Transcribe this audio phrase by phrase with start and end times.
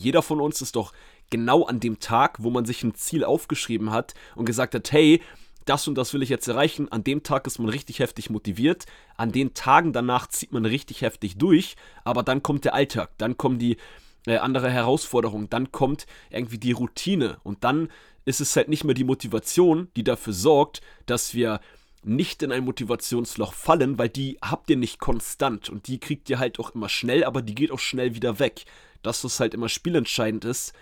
[0.00, 0.92] jeder von uns ist doch
[1.30, 5.20] genau an dem Tag, wo man sich ein Ziel aufgeschrieben hat und gesagt hat, hey,
[5.64, 6.90] das und das will ich jetzt erreichen.
[6.90, 8.86] An dem Tag ist man richtig heftig motiviert.
[9.16, 11.76] An den Tagen danach zieht man richtig heftig durch.
[12.02, 13.76] Aber dann kommt der Alltag, dann kommen die
[14.26, 17.88] äh, andere Herausforderungen, dann kommt irgendwie die Routine und dann
[18.24, 21.60] ist es halt nicht mehr die Motivation, die dafür sorgt, dass wir
[22.02, 26.38] nicht in ein Motivationsloch fallen, weil die habt ihr nicht konstant und die kriegt ihr
[26.38, 28.64] halt auch immer schnell, aber die geht auch schnell wieder weg.
[29.02, 30.74] Das, was halt immer spielentscheidend ist,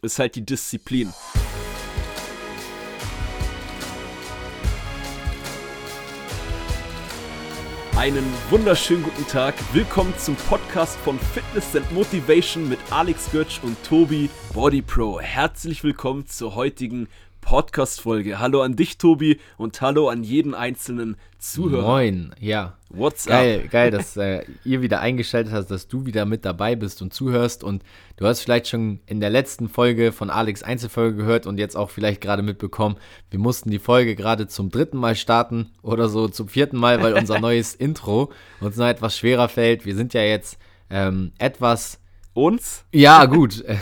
[0.00, 1.12] ist halt die Disziplin.
[7.96, 9.54] Einen wunderschönen guten Tag.
[9.72, 15.20] Willkommen zum Podcast von Fitness and Motivation mit Alex Götsch und Tobi Body Pro.
[15.20, 17.08] Herzlich willkommen zur heutigen
[17.44, 18.38] Podcast-Folge.
[18.38, 21.82] Hallo an dich, Tobi, und hallo an jeden einzelnen Zuhörer.
[21.82, 22.78] Moin, ja.
[22.88, 23.70] What's geil, up?
[23.70, 27.62] Geil, dass äh, ihr wieder eingeschaltet hast, dass du wieder mit dabei bist und zuhörst.
[27.62, 27.84] Und
[28.16, 31.90] du hast vielleicht schon in der letzten Folge von Alex Einzelfolge gehört und jetzt auch
[31.90, 32.96] vielleicht gerade mitbekommen,
[33.30, 37.12] wir mussten die Folge gerade zum dritten Mal starten oder so zum vierten Mal, weil
[37.12, 39.84] unser neues Intro uns noch etwas schwerer fällt.
[39.84, 40.58] Wir sind ja jetzt
[40.88, 42.00] ähm, etwas
[42.34, 42.84] uns?
[42.92, 43.64] Ja, gut.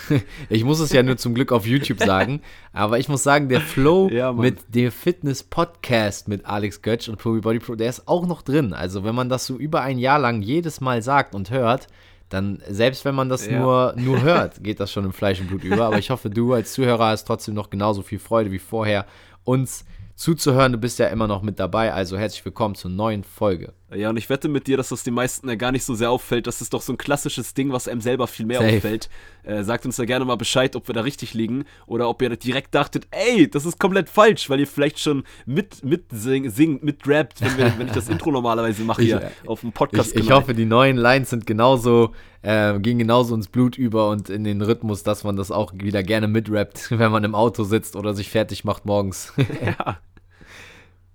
[0.49, 2.43] Ich muss es ja nur zum Glück auf YouTube sagen.
[2.73, 7.41] Aber ich muss sagen, der Flow ja, mit dem Fitness-Podcast mit Alex Götsch und Tobi
[7.41, 8.75] Body Pro, der ist auch noch drin.
[8.75, 11.89] Also, wenn man das so über ein Jahr lang jedes Mal sagt und hört,
[12.29, 13.59] dann, selbst wenn man das ja.
[13.59, 15.87] nur, nur hört, geht das schon im Fleisch und Blut über.
[15.87, 19.07] Aber ich hoffe, du als Zuhörer hast trotzdem noch genauso viel Freude wie vorher,
[19.45, 20.73] uns zuzuhören.
[20.73, 23.73] Du bist ja immer noch mit dabei, also herzlich willkommen zur neuen Folge.
[23.95, 26.11] Ja, und ich wette mit dir, dass das den meisten ja gar nicht so sehr
[26.11, 26.47] auffällt.
[26.47, 28.77] Das ist doch so ein klassisches Ding, was einem selber viel mehr Safe.
[28.77, 29.11] auffällt.
[29.45, 32.31] Äh, sagt uns da gerne mal Bescheid, ob wir da richtig liegen oder ob ihr
[32.37, 36.83] direkt dachtet, ey, das ist komplett falsch, weil ihr vielleicht schon mit, mit sing, singt,
[36.83, 40.15] mit rappt, wenn, wir, wenn ich das Intro normalerweise mache hier ich, auf dem Podcast.
[40.15, 44.31] Ich, ich, hoffe, die neuen Lines sind genauso, äh, gehen genauso ins Blut über und
[44.31, 47.97] in den Rhythmus, dass man das auch wieder gerne mitrappt, wenn man im Auto sitzt
[47.97, 49.33] oder sich fertig macht morgens.
[49.65, 49.99] ja.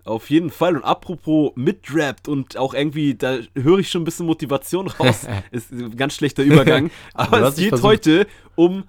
[0.08, 0.78] Auf jeden Fall.
[0.78, 5.28] Und apropos mitrappt und auch irgendwie, da höre ich schon ein bisschen Motivation raus.
[5.52, 6.90] ist ein ganz schlechter Übergang.
[7.14, 8.86] Aber es geht heute um.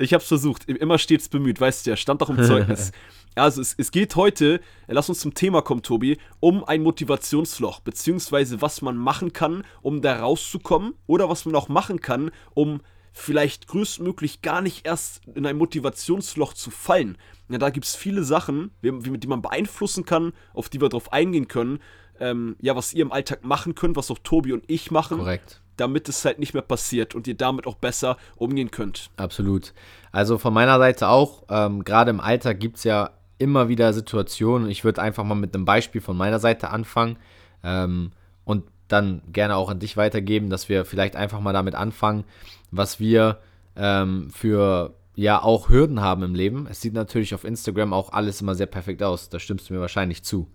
[0.00, 2.92] Ich habe es versucht, immer stets bemüht, weißt du ja, stand doch im Zeugnis.
[3.34, 8.62] Also es, es, geht heute, lass uns zum Thema kommen, Tobi, um ein Motivationsloch, beziehungsweise
[8.62, 12.80] was man machen kann, um da rauszukommen oder was man auch machen kann, um
[13.18, 17.18] vielleicht größtmöglich gar nicht erst in ein Motivationsloch zu fallen.
[17.48, 20.88] Ja, da gibt es viele Sachen, wie, wie, die man beeinflussen kann, auf die wir
[20.88, 21.80] drauf eingehen können.
[22.20, 25.18] Ähm, ja, was ihr im Alltag machen könnt, was auch Tobi und ich machen.
[25.18, 25.60] Korrekt.
[25.76, 29.10] Damit es halt nicht mehr passiert und ihr damit auch besser umgehen könnt.
[29.16, 29.74] Absolut.
[30.10, 34.68] Also von meiner Seite auch, ähm, gerade im Alltag gibt es ja immer wieder Situationen.
[34.68, 37.16] Ich würde einfach mal mit einem Beispiel von meiner Seite anfangen
[37.62, 38.12] ähm,
[38.44, 42.24] und dann gerne auch an dich weitergeben, dass wir vielleicht einfach mal damit anfangen,
[42.70, 43.38] was wir
[43.76, 46.66] ähm, für ja auch Hürden haben im Leben.
[46.70, 49.28] Es sieht natürlich auf Instagram auch alles immer sehr perfekt aus.
[49.28, 50.48] Da stimmst du mir wahrscheinlich zu.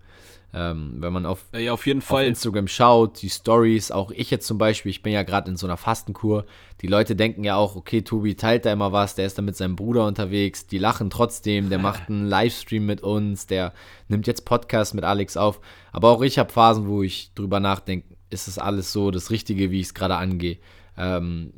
[0.56, 2.24] Ähm, wenn man auf, ja, auf jeden Fall.
[2.24, 5.58] Auf Instagram schaut, die Stories, auch ich jetzt zum Beispiel, ich bin ja gerade in
[5.58, 6.46] so einer Fastenkur.
[6.82, 9.58] Die Leute denken ja auch, okay, Tobi teilt da immer was, der ist da mit
[9.58, 13.74] seinem Bruder unterwegs, die lachen trotzdem, der macht einen Livestream mit uns, der
[14.10, 15.60] nimmt jetzt Podcast mit Alex auf.
[15.92, 19.72] Aber auch ich habe Phasen, wo ich drüber nachdenke, ist das alles so das Richtige,
[19.72, 20.58] wie ich es gerade angehe.
[20.98, 21.54] Ähm,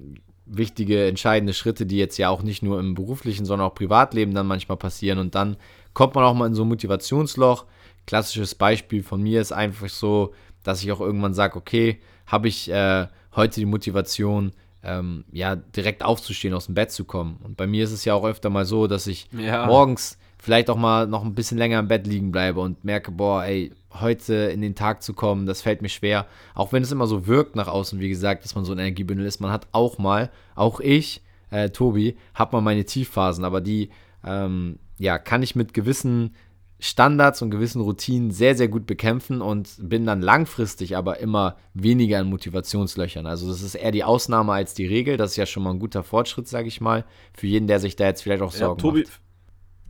[0.46, 4.48] wichtige, entscheidende Schritte, die jetzt ja auch nicht nur im beruflichen, sondern auch Privatleben dann
[4.48, 5.20] manchmal passieren.
[5.20, 5.58] Und dann
[5.94, 7.66] kommt man auch mal in so ein Motivationsloch.
[8.06, 12.70] Klassisches Beispiel von mir ist einfach so, dass ich auch irgendwann sage, okay, habe ich
[12.70, 14.52] äh, heute die Motivation,
[14.84, 17.40] ähm, ja, direkt aufzustehen, aus dem Bett zu kommen.
[17.44, 19.66] Und bei mir ist es ja auch öfter mal so, dass ich ja.
[19.66, 23.44] morgens vielleicht auch mal noch ein bisschen länger im Bett liegen bleibe und merke, boah,
[23.44, 26.28] ey, heute in den Tag zu kommen, das fällt mir schwer.
[26.54, 29.26] Auch wenn es immer so wirkt nach außen, wie gesagt, dass man so ein Energiebündel
[29.26, 29.40] ist.
[29.40, 33.90] Man hat auch mal, auch ich, äh, Tobi, habe mal meine Tiefphasen, aber die,
[34.26, 36.36] ähm, ja, kann ich mit gewissen
[36.80, 42.20] Standards und gewissen Routinen sehr, sehr gut bekämpfen und bin dann langfristig aber immer weniger
[42.20, 43.26] in Motivationslöchern.
[43.26, 45.16] Also das ist eher die Ausnahme als die Regel.
[45.16, 47.96] Das ist ja schon mal ein guter Fortschritt, sage ich mal, für jeden, der sich
[47.96, 49.22] da jetzt vielleicht auch Sorgen ja, Tobi, macht.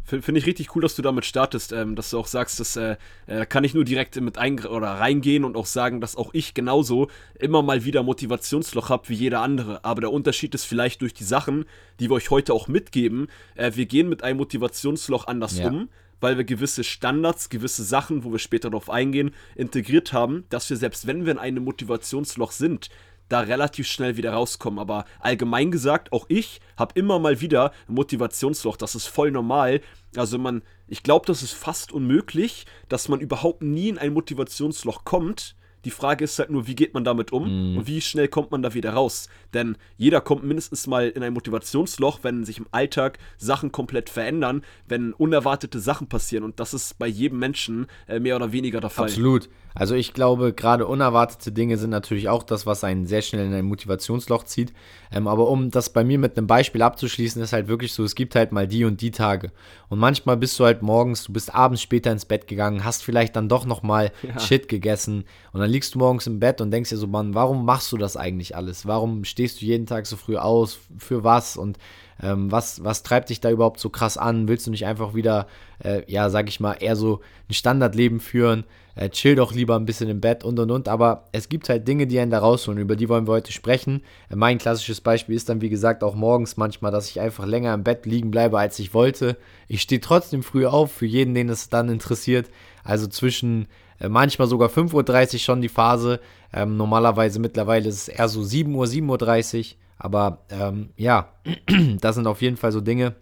[0.06, 2.96] Finde ich richtig cool, dass du damit startest, ähm, dass du auch sagst, dass äh,
[3.25, 6.54] äh, kann ich nur direkt mit ein oder reingehen und auch sagen, dass auch ich
[6.54, 7.07] genauso
[7.40, 9.84] immer mal wieder Motivationsloch habe wie jeder andere.
[9.84, 11.66] Aber der Unterschied ist vielleicht durch die Sachen,
[12.00, 13.28] die wir euch heute auch mitgeben.
[13.56, 15.69] Äh, wir gehen mit einem Motivationsloch anders ja.
[15.69, 15.90] um,
[16.22, 20.78] weil wir gewisse Standards, gewisse Sachen, wo wir später darauf eingehen, integriert haben, dass wir
[20.78, 22.90] selbst wenn wir in einem Motivationsloch sind,
[23.30, 24.80] da relativ schnell wieder rauskommen.
[24.80, 28.77] Aber allgemein gesagt, auch ich habe immer mal wieder ein Motivationsloch.
[28.77, 29.81] Das ist voll normal.
[30.16, 35.04] Also man, ich glaube, das ist fast unmöglich, dass man überhaupt nie in ein Motivationsloch
[35.04, 35.56] kommt.
[35.86, 37.77] Die Frage ist halt nur, wie geht man damit um mm.
[37.77, 39.30] und wie schnell kommt man da wieder raus?
[39.56, 44.63] Denn jeder kommt mindestens mal in ein Motivationsloch, wenn sich im Alltag Sachen komplett verändern,
[44.88, 46.44] wenn unerwartete Sachen passieren.
[46.44, 49.06] Und das ist bei jedem Menschen äh, mehr oder weniger der Fall.
[49.06, 49.50] Absolut.
[49.78, 53.54] Also ich glaube, gerade unerwartete Dinge sind natürlich auch das, was einen sehr schnell in
[53.54, 54.72] ein Motivationsloch zieht.
[55.12, 58.16] Ähm, aber um das bei mir mit einem Beispiel abzuschließen, ist halt wirklich so, es
[58.16, 59.52] gibt halt mal die und die Tage.
[59.90, 63.36] Und manchmal bist du halt morgens, du bist abends später ins Bett gegangen, hast vielleicht
[63.36, 64.40] dann doch nochmal ja.
[64.40, 67.66] Shit gegessen und dann liegst du morgens im Bett und denkst dir so, Mann, warum
[67.66, 68.86] machst du das eigentlich alles?
[68.86, 70.80] Warum stehst du jeden Tag so früh aus?
[70.97, 71.57] Für was?
[71.57, 71.77] Und
[72.21, 74.47] ähm, was, was treibt dich da überhaupt so krass an?
[74.47, 75.47] Willst du nicht einfach wieder,
[75.83, 78.63] äh, ja, sag ich mal, eher so ein Standardleben führen?
[78.95, 80.88] Äh, chill doch lieber ein bisschen im Bett und und und.
[80.88, 82.80] Aber es gibt halt Dinge, die einen da rausholen.
[82.80, 84.01] Über die wollen wir heute sprechen.
[84.30, 87.74] Äh, mein klassisches Beispiel ist dann, wie gesagt, auch morgens manchmal, dass ich einfach länger
[87.74, 89.38] im Bett liegen bleibe, als ich wollte.
[89.68, 92.50] Ich stehe trotzdem früh auf, für jeden, den es dann interessiert.
[92.86, 93.68] Also zwischen
[94.00, 96.19] manchmal sogar 5.30 Uhr schon die Phase.
[96.53, 99.77] Ähm, normalerweise mittlerweile ist es eher so 7 Uhr, 7.30 Uhr.
[99.97, 101.33] Aber ähm, ja,
[102.01, 103.15] das sind auf jeden Fall so Dinge,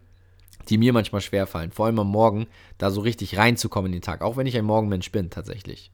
[0.70, 1.72] die mir manchmal schwerfallen.
[1.72, 2.48] Vor allem am Morgen,
[2.78, 4.22] da so richtig reinzukommen in den Tag.
[4.22, 5.92] Auch wenn ich ein Morgenmensch bin, tatsächlich.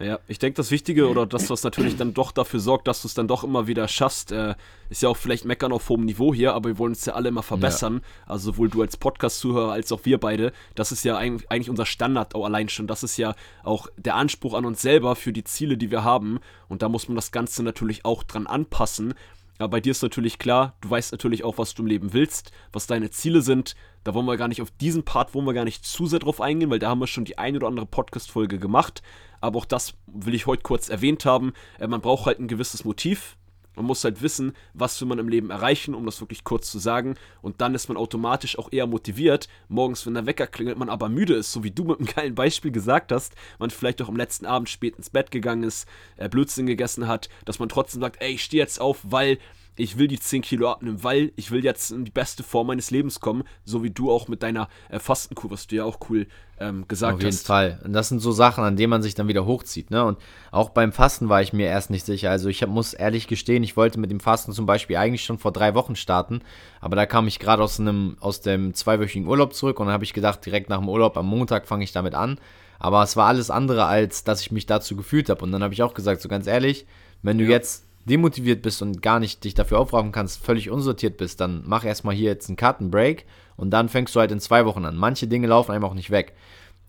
[0.00, 3.08] Ja, ich denke, das Wichtige oder das, was natürlich dann doch dafür sorgt, dass du
[3.08, 4.56] es dann doch immer wieder schaffst, äh,
[4.90, 7.28] ist ja auch vielleicht meckern auf hohem Niveau hier, aber wir wollen uns ja alle
[7.28, 8.00] immer verbessern.
[8.02, 8.32] Ja.
[8.32, 10.52] Also sowohl du als Podcast-Zuhörer als auch wir beide.
[10.74, 12.88] Das ist ja eigentlich unser Standard auch allein schon.
[12.88, 16.40] Das ist ja auch der Anspruch an uns selber für die Ziele, die wir haben.
[16.68, 19.14] Und da muss man das Ganze natürlich auch dran anpassen.
[19.58, 22.50] Aber bei dir ist natürlich klar, du weißt natürlich auch, was du im Leben willst,
[22.72, 23.76] was deine Ziele sind.
[24.02, 26.40] Da wollen wir gar nicht auf diesen Part, wollen wir gar nicht zu sehr drauf
[26.40, 29.02] eingehen, weil da haben wir schon die eine oder andere Podcast-Folge gemacht.
[29.40, 31.52] Aber auch das will ich heute kurz erwähnt haben.
[31.78, 33.36] Äh, man braucht halt ein gewisses Motiv.
[33.76, 36.78] Man muss halt wissen, was will man im Leben erreichen, um das wirklich kurz zu
[36.78, 37.16] sagen.
[37.42, 39.48] Und dann ist man automatisch auch eher motiviert.
[39.68, 42.34] Morgens, wenn der Wecker klingelt, man aber müde ist, so wie du mit einem geilen
[42.34, 46.28] Beispiel gesagt hast, man vielleicht auch am letzten Abend spät ins Bett gegangen ist, äh,
[46.28, 49.38] Blödsinn gegessen hat, dass man trotzdem sagt, ey, ich stehe jetzt auf, weil
[49.76, 52.90] ich will die 10 Kilo abnehmen, weil ich will jetzt in die beste Form meines
[52.90, 56.26] Lebens kommen, so wie du auch mit deiner äh, Fastenkur, was du ja auch cool
[56.60, 57.16] ähm, gesagt hast.
[57.16, 57.46] Auf jeden hast.
[57.46, 57.80] Fall.
[57.84, 59.90] Und das sind so Sachen, an denen man sich dann wieder hochzieht.
[59.90, 60.04] Ne?
[60.04, 60.18] Und
[60.52, 62.30] auch beim Fasten war ich mir erst nicht sicher.
[62.30, 65.38] Also ich hab, muss ehrlich gestehen, ich wollte mit dem Fasten zum Beispiel eigentlich schon
[65.38, 66.42] vor drei Wochen starten,
[66.80, 67.80] aber da kam ich gerade aus
[68.20, 71.26] aus dem zweiwöchigen Urlaub zurück und dann habe ich gedacht, direkt nach dem Urlaub am
[71.26, 72.38] Montag fange ich damit an.
[72.78, 75.42] Aber es war alles andere, als dass ich mich dazu gefühlt habe.
[75.42, 76.86] Und dann habe ich auch gesagt, so ganz ehrlich,
[77.22, 77.50] wenn du ja.
[77.50, 81.84] jetzt demotiviert bist und gar nicht dich dafür aufraffen kannst, völlig unsortiert bist, dann mach
[81.84, 83.24] erstmal hier jetzt einen Cut-and-Break
[83.56, 84.96] und dann fängst du halt in zwei Wochen an.
[84.96, 86.34] Manche Dinge laufen einfach auch nicht weg.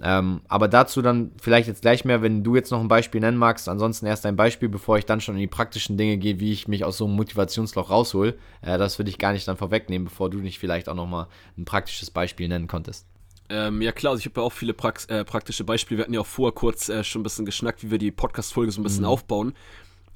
[0.01, 3.37] Ähm, aber dazu dann vielleicht jetzt gleich mehr, wenn du jetzt noch ein Beispiel nennen
[3.37, 3.69] magst.
[3.69, 6.67] Ansonsten erst ein Beispiel, bevor ich dann schon in die praktischen Dinge gehe, wie ich
[6.67, 8.37] mich aus so einem Motivationsloch raushol.
[8.61, 11.27] Äh, das würde ich gar nicht dann vorwegnehmen, bevor du nicht vielleicht auch nochmal
[11.57, 13.07] ein praktisches Beispiel nennen konntest.
[13.47, 15.99] Ähm, ja klar, also ich habe ja auch viele Prax äh, praktische Beispiele.
[15.99, 18.71] Wir hatten ja auch vorher kurz äh, schon ein bisschen geschnackt, wie wir die Podcast-Folge
[18.71, 19.09] so ein bisschen mhm.
[19.09, 19.53] aufbauen.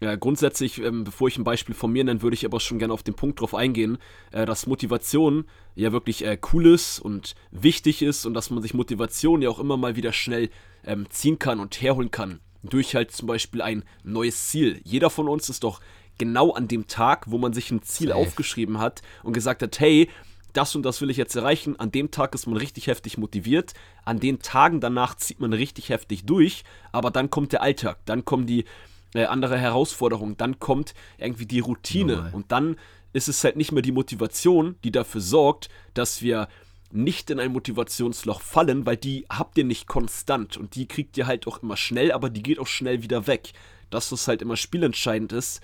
[0.01, 2.93] Ja, grundsätzlich, ähm, bevor ich ein Beispiel von mir nenne, würde ich aber schon gerne
[2.93, 3.97] auf den Punkt drauf eingehen,
[4.31, 8.73] äh, dass Motivation ja wirklich äh, cool ist und wichtig ist und dass man sich
[8.73, 10.49] Motivation ja auch immer mal wieder schnell
[10.85, 12.39] ähm, ziehen kann und herholen kann.
[12.63, 14.79] Durch halt zum Beispiel ein neues Ziel.
[14.85, 15.81] Jeder von uns ist doch
[16.17, 18.19] genau an dem Tag, wo man sich ein Ziel Safe.
[18.19, 20.09] aufgeschrieben hat und gesagt hat, hey,
[20.53, 21.79] das und das will ich jetzt erreichen.
[21.79, 23.73] An dem Tag ist man richtig heftig motiviert.
[24.03, 26.63] An den Tagen danach zieht man richtig heftig durch.
[26.91, 27.99] Aber dann kommt der Alltag.
[28.05, 28.65] Dann kommen die
[29.13, 32.33] äh, andere Herausforderungen, dann kommt irgendwie die Routine Normal.
[32.33, 32.75] und dann
[33.13, 36.47] ist es halt nicht mehr die Motivation, die dafür sorgt, dass wir
[36.91, 41.27] nicht in ein Motivationsloch fallen, weil die habt ihr nicht konstant und die kriegt ihr
[41.27, 43.53] halt auch immer schnell, aber die geht auch schnell wieder weg.
[43.89, 45.61] Das, was halt immer spielentscheidend ist,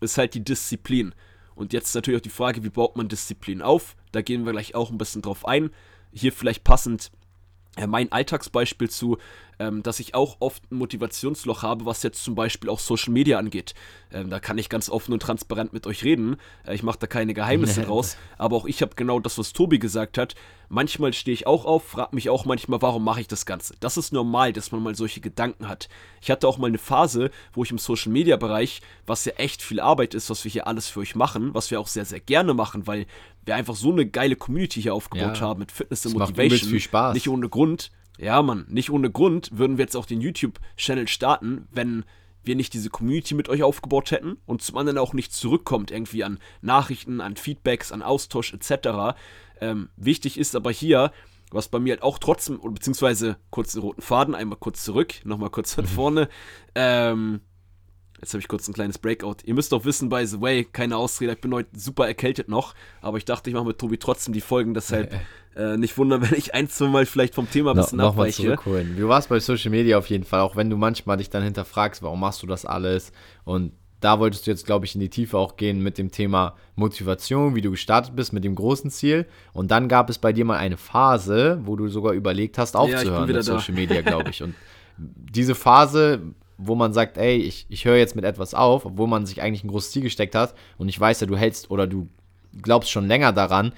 [0.00, 1.14] ist halt die Disziplin.
[1.54, 3.96] Und jetzt natürlich auch die Frage, wie baut man Disziplin auf?
[4.12, 5.70] Da gehen wir gleich auch ein bisschen drauf ein.
[6.12, 7.12] Hier vielleicht passend
[7.76, 9.18] äh, mein Alltagsbeispiel zu,
[9.58, 13.38] ähm, dass ich auch oft ein Motivationsloch habe, was jetzt zum Beispiel auch Social Media
[13.38, 13.74] angeht.
[14.12, 16.36] Ähm, da kann ich ganz offen und transparent mit euch reden.
[16.66, 18.16] Äh, ich mache da keine Geheimnisse draus.
[18.38, 20.34] Aber auch ich habe genau das, was Tobi gesagt hat.
[20.68, 23.74] Manchmal stehe ich auch auf, frage mich auch manchmal, warum mache ich das Ganze?
[23.80, 25.88] Das ist normal, dass man mal solche Gedanken hat.
[26.20, 29.62] Ich hatte auch mal eine Phase, wo ich im Social Media Bereich, was ja echt
[29.62, 32.20] viel Arbeit ist, was wir hier alles für euch machen, was wir auch sehr, sehr
[32.20, 33.06] gerne machen, weil
[33.44, 35.40] wir einfach so eine geile Community hier aufgebaut ja.
[35.40, 36.60] haben mit Fitness und Motivation.
[36.60, 37.14] Macht viel Spaß.
[37.14, 37.90] Nicht ohne Grund.
[38.18, 42.04] Ja, Mann, nicht ohne Grund würden wir jetzt auch den YouTube-Channel starten, wenn
[42.44, 46.24] wir nicht diese Community mit euch aufgebaut hätten und zum anderen auch nicht zurückkommt irgendwie
[46.24, 49.16] an Nachrichten, an Feedbacks, an Austausch etc.
[49.60, 51.10] Ähm, wichtig ist aber hier,
[51.50, 55.50] was bei mir halt auch trotzdem, beziehungsweise kurz den roten Faden, einmal kurz zurück, nochmal
[55.50, 55.88] kurz von mhm.
[55.88, 56.28] vorne,
[56.74, 57.40] ähm,
[58.24, 59.36] Jetzt habe ich kurz ein kleines Breakout.
[59.44, 62.74] Ihr müsst doch wissen, by the way, keine Ausrede, ich bin heute super erkältet noch,
[63.02, 65.14] aber ich dachte, ich mache mit Tobi trotzdem die Folgen, deshalb
[65.56, 68.44] äh, nicht wundern, wenn ich ein, zwei Mal vielleicht vom Thema ein bisschen no, abweiche.
[68.44, 68.96] Zurückholen.
[68.96, 72.02] Du warst bei Social Media auf jeden Fall, auch wenn du manchmal dich dann hinterfragst,
[72.02, 73.12] warum machst du das alles
[73.44, 76.56] und da wolltest du jetzt, glaube ich, in die Tiefe auch gehen mit dem Thema
[76.76, 79.26] Motivation, wie du gestartet bist mit dem großen Ziel.
[79.54, 83.28] Und dann gab es bei dir mal eine Phase, wo du sogar überlegt hast, aufzuhören
[83.28, 84.42] ja, mit Social Media, glaube ich.
[84.42, 84.54] Und
[84.98, 86.20] diese Phase,
[86.56, 89.64] wo man sagt, ey, ich, ich höre jetzt mit etwas auf, obwohl man sich eigentlich
[89.64, 92.08] ein großes Ziel gesteckt hat und ich weiß ja, du hältst oder du
[92.62, 93.72] glaubst schon länger daran,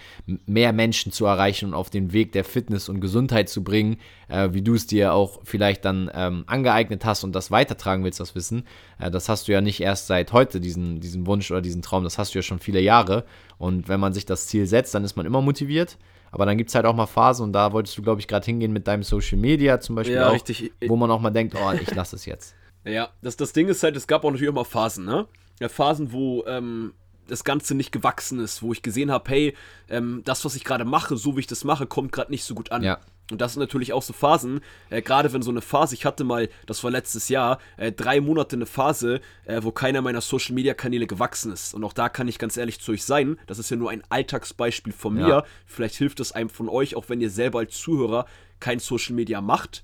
[0.47, 4.51] mehr Menschen zu erreichen und auf den Weg der Fitness und Gesundheit zu bringen, äh,
[4.53, 8.35] wie du es dir auch vielleicht dann ähm, angeeignet hast und das weitertragen willst, das
[8.35, 8.65] Wissen.
[8.99, 12.05] Äh, das hast du ja nicht erst seit heute, diesen, diesen Wunsch oder diesen Traum,
[12.05, 13.25] das hast du ja schon viele Jahre.
[13.59, 15.97] Und wenn man sich das Ziel setzt, dann ist man immer motiviert.
[16.33, 18.45] Aber dann gibt es halt auch mal Phasen und da wolltest du, glaube ich, gerade
[18.45, 20.73] hingehen mit deinem Social Media zum Beispiel ja, auch, richtig.
[20.87, 22.55] wo man auch mal denkt, oh, ich lasse es jetzt.
[22.87, 25.27] Ja, das, das Ding ist halt, es gab auch natürlich immer Phasen, ne?
[25.61, 26.95] Ja, Phasen, wo ähm,
[27.29, 29.57] das Ganze nicht gewachsen ist, wo ich gesehen habe, hey,
[29.89, 32.55] ähm, das, was ich gerade mache, so wie ich das mache, kommt gerade nicht so
[32.55, 32.83] gut an.
[32.83, 32.99] Ja.
[33.31, 36.23] Und das sind natürlich auch so Phasen, äh, gerade wenn so eine Phase, ich hatte
[36.23, 40.55] mal, das war letztes Jahr, äh, drei Monate eine Phase, äh, wo keiner meiner Social
[40.55, 41.75] Media Kanäle gewachsen ist.
[41.75, 44.05] Und auch da kann ich ganz ehrlich zu euch sein, das ist ja nur ein
[44.09, 45.29] Alltagsbeispiel von mir.
[45.29, 45.45] Ja.
[45.67, 48.27] Vielleicht hilft es einem von euch, auch wenn ihr selber als Zuhörer
[48.61, 49.83] kein Social Media macht.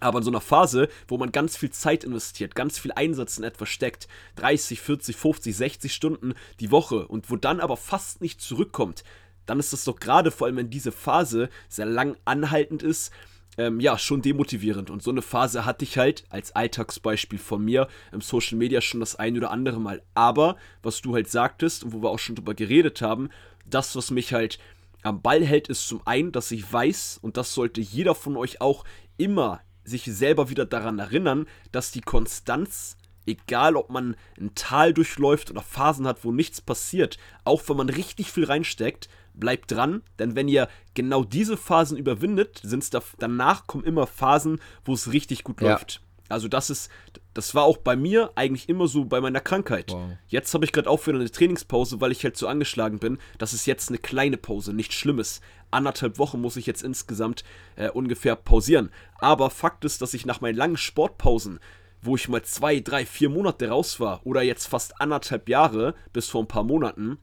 [0.00, 3.44] Aber in so einer Phase, wo man ganz viel Zeit investiert, ganz viel Einsatz in
[3.44, 8.40] etwas steckt, 30, 40, 50, 60 Stunden die Woche und wo dann aber fast nicht
[8.40, 9.04] zurückkommt,
[9.46, 13.12] dann ist das doch gerade vor allem, wenn diese Phase sehr lang anhaltend ist,
[13.58, 14.90] ähm, ja, schon demotivierend.
[14.90, 19.00] Und so eine Phase hatte ich halt als Alltagsbeispiel von mir im Social Media schon
[19.00, 20.02] das ein oder andere Mal.
[20.14, 23.30] Aber, was du halt sagtest und wo wir auch schon drüber geredet haben,
[23.64, 24.58] das, was mich halt
[25.02, 28.60] am Ball hält, ist zum einen, dass ich weiß, und das sollte jeder von euch
[28.60, 28.84] auch
[29.16, 35.50] immer sich selber wieder daran erinnern, dass die Konstanz, egal ob man ein Tal durchläuft
[35.50, 40.34] oder Phasen hat, wo nichts passiert, auch wenn man richtig viel reinsteckt, bleibt dran, denn
[40.34, 45.12] wenn ihr genau diese Phasen überwindet, sind es da, danach kommen immer Phasen, wo es
[45.12, 45.72] richtig gut ja.
[45.72, 46.00] läuft.
[46.28, 46.90] Also das ist,
[47.34, 49.92] das war auch bei mir eigentlich immer so bei meiner Krankheit.
[49.92, 50.10] Wow.
[50.28, 53.18] Jetzt habe ich gerade auch wieder eine Trainingspause, weil ich halt so angeschlagen bin.
[53.38, 55.40] Das ist jetzt eine kleine Pause, nichts Schlimmes.
[55.70, 57.44] Anderthalb Wochen muss ich jetzt insgesamt
[57.76, 58.90] äh, ungefähr pausieren.
[59.18, 61.60] Aber Fakt ist, dass ich nach meinen langen Sportpausen,
[62.02, 66.28] wo ich mal zwei, drei, vier Monate raus war, oder jetzt fast anderthalb Jahre bis
[66.28, 67.18] vor ein paar Monaten,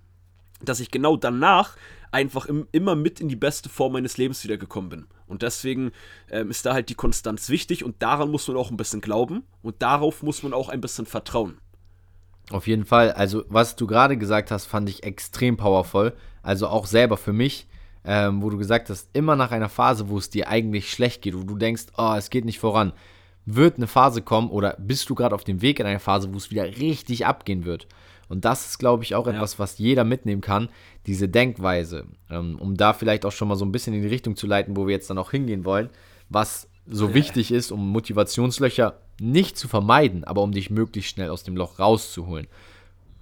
[0.65, 1.75] dass ich genau danach
[2.11, 5.05] einfach im, immer mit in die beste Form meines Lebens wiedergekommen bin.
[5.27, 5.91] Und deswegen
[6.29, 9.43] ähm, ist da halt die Konstanz wichtig und daran muss man auch ein bisschen glauben
[9.61, 11.57] und darauf muss man auch ein bisschen vertrauen.
[12.51, 13.11] Auf jeden Fall.
[13.13, 16.13] Also, was du gerade gesagt hast, fand ich extrem powerful.
[16.41, 17.67] Also auch selber für mich,
[18.05, 21.35] ähm, wo du gesagt hast, immer nach einer Phase, wo es dir eigentlich schlecht geht,
[21.35, 22.91] wo du denkst, oh, es geht nicht voran,
[23.45, 26.37] wird eine Phase kommen oder bist du gerade auf dem Weg in eine Phase, wo
[26.37, 27.87] es wieder richtig abgehen wird.
[28.33, 29.33] Und das ist, glaube ich, auch ja.
[29.33, 30.69] etwas, was jeder mitnehmen kann,
[31.05, 34.35] diese Denkweise, ähm, um da vielleicht auch schon mal so ein bisschen in die Richtung
[34.35, 35.91] zu leiten, wo wir jetzt dann auch hingehen wollen,
[36.29, 37.13] was so ja.
[37.13, 41.77] wichtig ist, um Motivationslöcher nicht zu vermeiden, aber um dich möglichst schnell aus dem Loch
[41.77, 42.47] rauszuholen.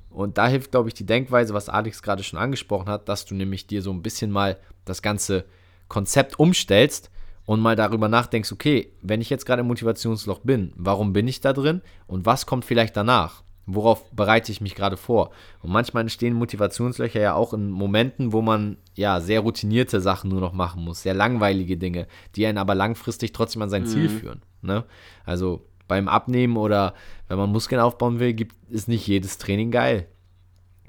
[0.10, 3.36] Und da hilft, glaube ich, die Denkweise, was Alex gerade schon angesprochen hat, dass du
[3.36, 5.44] nämlich dir so ein bisschen mal das ganze
[5.90, 7.12] Konzept umstellst
[7.46, 11.42] und mal darüber nachdenkst, okay, wenn ich jetzt gerade im Motivationsloch bin, warum bin ich
[11.42, 13.44] da drin und was kommt vielleicht danach?
[13.66, 15.32] Worauf bereite ich mich gerade vor?
[15.62, 20.42] Und manchmal entstehen Motivationslöcher ja auch in Momenten, wo man ja sehr routinierte Sachen nur
[20.42, 23.88] noch machen muss, sehr langweilige Dinge, die einen aber langfristig trotzdem an sein mhm.
[23.88, 24.42] Ziel führen.
[24.62, 24.84] Ne?
[25.26, 26.94] Also beim Abnehmen oder
[27.28, 30.08] wenn man Muskeln aufbauen will, gibt es nicht jedes Training geil.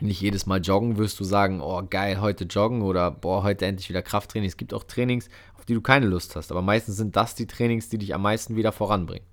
[0.00, 3.88] Nicht jedes Mal joggen wirst du sagen, oh geil, heute joggen oder boah, heute endlich
[3.88, 4.48] wieder Krafttraining.
[4.48, 7.46] Es gibt auch Trainings, auf die du keine Lust hast, aber meistens sind das die
[7.46, 9.26] Trainings, die dich am meisten wieder voranbringen.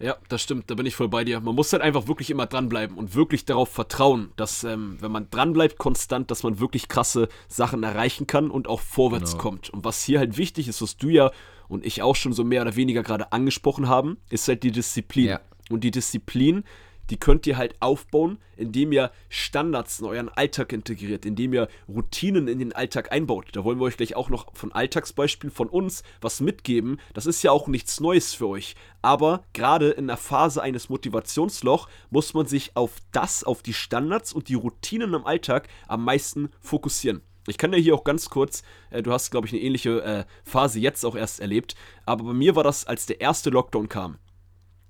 [0.00, 1.40] Ja, das stimmt, da bin ich voll bei dir.
[1.40, 5.28] Man muss halt einfach wirklich immer dranbleiben und wirklich darauf vertrauen, dass, ähm, wenn man
[5.30, 9.42] dranbleibt konstant, dass man wirklich krasse Sachen erreichen kann und auch vorwärts genau.
[9.42, 9.70] kommt.
[9.70, 11.32] Und was hier halt wichtig ist, was du ja
[11.68, 15.26] und ich auch schon so mehr oder weniger gerade angesprochen haben, ist halt die Disziplin.
[15.26, 15.40] Ja.
[15.68, 16.64] Und die Disziplin
[17.10, 22.48] die könnt ihr halt aufbauen, indem ihr Standards in euren Alltag integriert, indem ihr Routinen
[22.48, 23.46] in den Alltag einbaut.
[23.52, 27.00] Da wollen wir euch gleich auch noch von Alltagsbeispielen von uns was mitgeben.
[27.14, 28.74] Das ist ja auch nichts Neues für euch.
[29.02, 34.32] Aber gerade in der Phase eines Motivationsloch muss man sich auf das, auf die Standards
[34.32, 37.22] und die Routinen im Alltag am meisten fokussieren.
[37.48, 40.24] Ich kann ja hier auch ganz kurz, äh, du hast, glaube ich, eine ähnliche äh,
[40.44, 44.18] Phase jetzt auch erst erlebt, aber bei mir war das, als der erste Lockdown kam.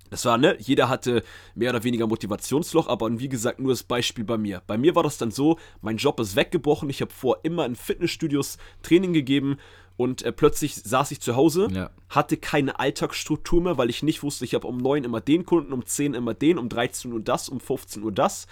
[0.09, 1.23] Das war, ne, jeder hatte
[1.55, 4.61] mehr oder weniger Motivationsloch, aber wie gesagt, nur das Beispiel bei mir.
[4.67, 7.75] Bei mir war das dann so, mein Job ist weggebrochen, ich habe vor immer in
[7.75, 9.57] Fitnessstudios Training gegeben
[9.99, 11.89] und äh, plötzlich saß ich zu Hause, ja.
[12.07, 15.73] hatte keine Alltagsstruktur mehr, weil ich nicht wusste, ich habe um 9 immer den Kunden,
[15.73, 18.47] um 10 immer den, um 13 Uhr das, um 15 Uhr das,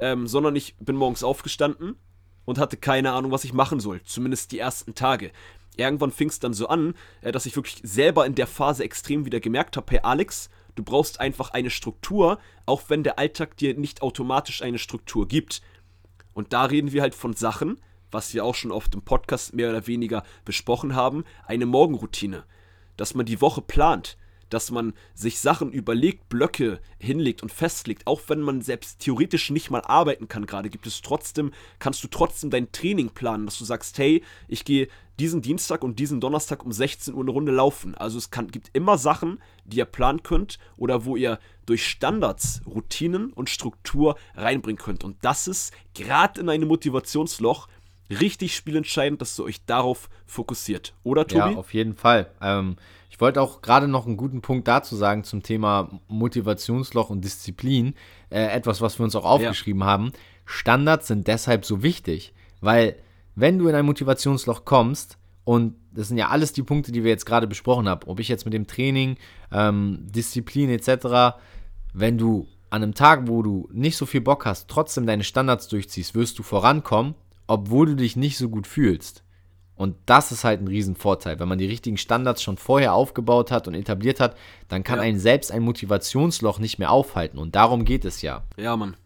[0.00, 1.94] ähm, sondern ich bin morgens aufgestanden
[2.44, 5.30] und hatte keine Ahnung, was ich machen soll, zumindest die ersten Tage.
[5.76, 9.24] Irgendwann fing es dann so an, äh, dass ich wirklich selber in der Phase extrem
[9.24, 13.74] wieder gemerkt habe, hey Alex, du brauchst einfach eine Struktur, auch wenn der Alltag dir
[13.74, 15.60] nicht automatisch eine Struktur gibt.
[16.34, 17.80] Und da reden wir halt von Sachen,
[18.12, 22.44] was wir auch schon oft im Podcast mehr oder weniger besprochen haben, eine Morgenroutine.
[22.96, 24.16] Dass man die Woche plant,
[24.50, 29.70] dass man sich Sachen überlegt, Blöcke hinlegt und festlegt, auch wenn man selbst theoretisch nicht
[29.70, 33.64] mal arbeiten kann gerade, gibt es trotzdem, kannst du trotzdem dein Training planen, dass du
[33.64, 34.88] sagst, hey, ich gehe
[35.18, 37.94] diesen Dienstag und diesen Donnerstag um 16 Uhr eine Runde laufen.
[37.96, 42.62] Also es kann, gibt immer Sachen, die ihr planen könnt oder wo ihr durch Standards,
[42.66, 45.04] Routinen und Struktur reinbringen könnt.
[45.04, 47.68] Und das ist gerade in einem Motivationsloch
[48.10, 50.94] richtig spielentscheidend, dass ihr euch darauf fokussiert.
[51.02, 51.52] Oder, Tobi?
[51.52, 52.30] Ja, auf jeden Fall.
[52.40, 52.76] Ähm,
[53.18, 57.94] ich wollte auch gerade noch einen guten Punkt dazu sagen zum Thema Motivationsloch und Disziplin.
[58.30, 59.88] Äh, etwas, was wir uns auch aufgeschrieben ja.
[59.88, 60.12] haben.
[60.44, 62.94] Standards sind deshalb so wichtig, weil
[63.34, 67.10] wenn du in ein Motivationsloch kommst, und das sind ja alles die Punkte, die wir
[67.10, 69.16] jetzt gerade besprochen haben, ob ich jetzt mit dem Training,
[69.50, 71.40] ähm, Disziplin etc.,
[71.92, 75.66] wenn du an einem Tag, wo du nicht so viel Bock hast, trotzdem deine Standards
[75.66, 77.16] durchziehst, wirst du vorankommen,
[77.48, 79.24] obwohl du dich nicht so gut fühlst.
[79.78, 81.38] Und das ist halt ein Riesenvorteil.
[81.38, 85.04] Wenn man die richtigen Standards schon vorher aufgebaut hat und etabliert hat, dann kann ja.
[85.04, 87.38] einen selbst ein Motivationsloch nicht mehr aufhalten.
[87.38, 88.42] Und darum geht es ja.
[88.56, 88.96] Ja, Mann.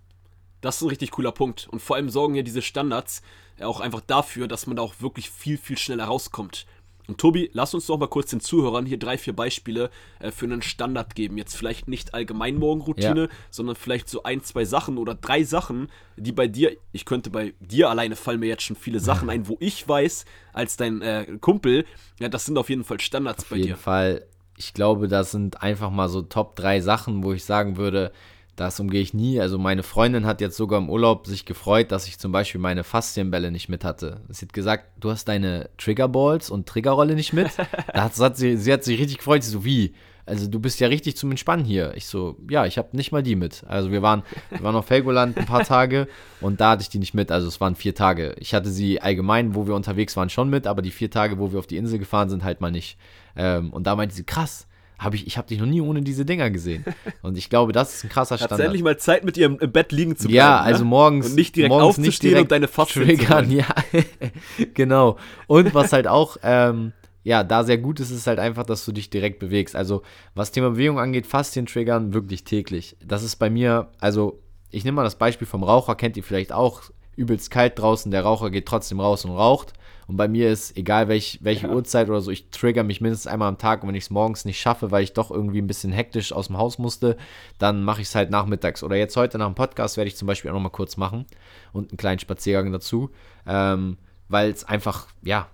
[0.62, 1.68] Das ist ein richtig cooler Punkt.
[1.70, 3.20] Und vor allem sorgen ja diese Standards
[3.60, 6.66] auch einfach dafür, dass man da auch wirklich viel, viel schneller rauskommt.
[7.08, 9.90] Und Tobi, lass uns doch mal kurz den Zuhörern hier drei, vier Beispiele
[10.20, 11.36] äh, für einen Standard geben.
[11.36, 13.28] Jetzt vielleicht nicht allgemein Morgenroutine, ja.
[13.50, 17.54] sondern vielleicht so ein, zwei Sachen oder drei Sachen, die bei dir, ich könnte bei
[17.60, 21.26] dir alleine fallen mir jetzt schon viele Sachen ein, wo ich weiß, als dein äh,
[21.40, 21.84] Kumpel,
[22.20, 23.62] ja, das sind auf jeden Fall Standards auf bei dir.
[23.62, 24.26] Auf jeden Fall.
[24.58, 28.12] Ich glaube, das sind einfach mal so Top drei Sachen, wo ich sagen würde,
[28.56, 29.40] das umgehe ich nie.
[29.40, 32.84] Also meine Freundin hat jetzt sogar im Urlaub sich gefreut, dass ich zum Beispiel meine
[32.84, 34.20] Faszienbälle nicht mit hatte.
[34.28, 37.50] Sie hat gesagt, du hast deine Triggerballs und Triggerrolle nicht mit.
[37.94, 39.42] da hat, hat sie, sie hat sich richtig gefreut.
[39.42, 39.94] Sie so, wie?
[40.24, 41.94] Also du bist ja richtig zum Entspannen hier.
[41.96, 43.64] Ich so, ja, ich habe nicht mal die mit.
[43.66, 46.06] Also wir waren, wir waren auf Helgoland ein paar Tage
[46.40, 47.32] und da hatte ich die nicht mit.
[47.32, 48.36] Also es waren vier Tage.
[48.38, 51.52] Ich hatte sie allgemein, wo wir unterwegs waren, schon mit, aber die vier Tage, wo
[51.52, 52.98] wir auf die Insel gefahren sind, halt mal nicht.
[53.34, 56.24] Ähm, und da meinte sie, krass, hab ich, ich habe dich noch nie ohne diese
[56.24, 56.84] Dinger gesehen.
[57.22, 58.58] Und ich glaube, das ist ein krasser Standard.
[58.58, 60.36] Hat endlich mal Zeit, mit ihr im, im, Bett liegen zu bleiben.
[60.36, 60.90] Ja, also ne?
[60.90, 61.30] morgens.
[61.30, 63.50] Und nicht direkt morgens aufzustehen nicht direkt und deine Faust triggern.
[63.50, 63.66] Ja,
[64.74, 65.18] genau.
[65.46, 66.92] Und was halt auch, ähm,
[67.24, 69.76] ja, da sehr gut ist, ist halt einfach, dass du dich direkt bewegst.
[69.76, 70.02] Also,
[70.34, 72.96] was Thema Bewegung angeht, Faszien triggern wirklich täglich.
[73.04, 76.52] Das ist bei mir, also, ich nehme mal das Beispiel vom Raucher, kennt ihr vielleicht
[76.52, 76.82] auch,
[77.14, 79.74] übelst kalt draußen, der Raucher geht trotzdem raus und raucht.
[80.06, 81.72] Und bei mir ist, egal welch, welche ja.
[81.72, 84.44] Uhrzeit oder so, ich trigger mich mindestens einmal am Tag und wenn ich es morgens
[84.44, 87.16] nicht schaffe, weil ich doch irgendwie ein bisschen hektisch aus dem Haus musste,
[87.58, 88.82] dann mache ich es halt nachmittags.
[88.82, 91.26] Oder jetzt heute nach dem Podcast werde ich zum Beispiel auch nochmal kurz machen
[91.72, 93.10] und einen kleinen Spaziergang dazu,
[93.46, 93.96] ähm,
[94.28, 95.48] weil es einfach, ja,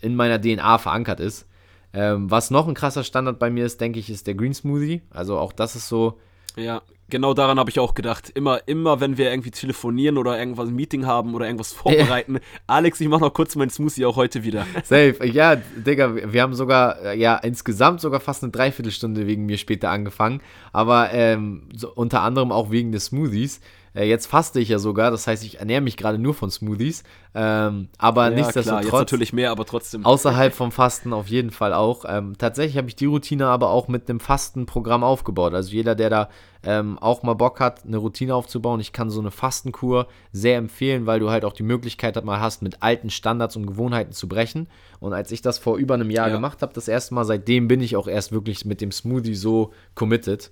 [0.00, 1.46] in meiner DNA verankert ist.
[1.92, 5.02] Ähm, was noch ein krasser Standard bei mir ist, denke ich, ist der Green Smoothie.
[5.10, 6.18] Also auch das ist so.
[6.56, 8.30] Ja, genau daran habe ich auch gedacht.
[8.30, 12.34] Immer, immer, wenn wir irgendwie telefonieren oder irgendwas ein Meeting haben oder irgendwas vorbereiten.
[12.34, 12.40] Ja.
[12.66, 14.66] Alex, ich mache noch kurz meinen Smoothie auch heute wieder.
[14.84, 15.16] Safe.
[15.26, 20.40] Ja, Digga, wir haben sogar, ja, insgesamt sogar fast eine Dreiviertelstunde wegen mir später angefangen.
[20.72, 23.60] Aber ähm, so, unter anderem auch wegen des Smoothies.
[23.94, 27.02] Äh, jetzt faste ich ja sogar, das heißt, ich ernähre mich gerade nur von Smoothies.
[27.34, 28.88] Ähm, aber ja, nichtsdestotrotz.
[28.88, 30.04] Klar, natürlich mehr, aber trotzdem.
[30.04, 32.04] Außerhalb vom Fasten auf jeden Fall auch.
[32.06, 35.54] Ähm, tatsächlich habe ich die Routine aber auch mit einem Fastenprogramm aufgebaut.
[35.54, 36.28] Also jeder, der da
[36.62, 41.06] ähm, auch mal Bock hat, eine Routine aufzubauen, ich kann so eine Fastenkur sehr empfehlen,
[41.06, 44.68] weil du halt auch die Möglichkeit mal hast, mit alten Standards und Gewohnheiten zu brechen.
[45.00, 46.34] Und als ich das vor über einem Jahr ja.
[46.34, 49.72] gemacht habe, das erste Mal, seitdem bin ich auch erst wirklich mit dem Smoothie so
[49.94, 50.50] committed.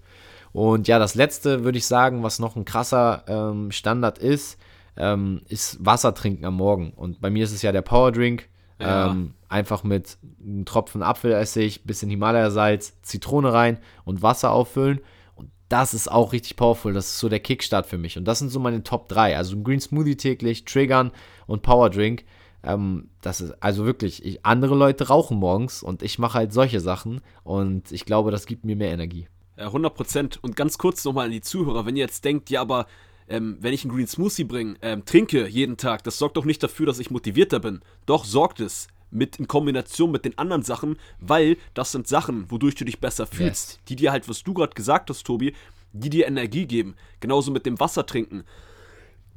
[0.52, 4.58] Und ja, das letzte würde ich sagen, was noch ein krasser ähm, Standard ist,
[4.96, 6.90] ähm, ist Wasser trinken am Morgen.
[6.90, 8.48] Und bei mir ist es ja der Powerdrink.
[8.80, 9.10] Ja.
[9.10, 15.00] Ähm, einfach mit einem Tropfen Apfelessig, bisschen Himalaya-Salz, Zitrone rein und Wasser auffüllen.
[15.34, 16.92] Und das ist auch richtig powerful.
[16.92, 18.16] Das ist so der Kickstart für mich.
[18.18, 19.36] Und das sind so meine Top 3.
[19.36, 21.10] Also ein Green Smoothie täglich, Triggern
[21.46, 22.24] und Powerdrink.
[22.62, 26.80] Ähm, das ist also wirklich, ich, andere Leute rauchen morgens und ich mache halt solche
[26.80, 27.20] Sachen.
[27.42, 29.28] Und ich glaube, das gibt mir mehr Energie.
[29.66, 30.38] 100 Prozent.
[30.42, 32.86] Und ganz kurz nochmal an die Zuhörer, wenn ihr jetzt denkt, ja, aber
[33.28, 36.62] ähm, wenn ich einen Green Smoothie bringe, ähm, trinke jeden Tag, das sorgt doch nicht
[36.62, 37.80] dafür, dass ich motivierter bin.
[38.06, 42.74] Doch sorgt es mit in Kombination mit den anderen Sachen, weil das sind Sachen, wodurch
[42.74, 43.78] du dich besser fühlst, yes.
[43.88, 45.54] die dir halt, was du gerade gesagt hast, Tobi,
[45.92, 46.94] die dir Energie geben.
[47.20, 48.44] Genauso mit dem Wasser trinken.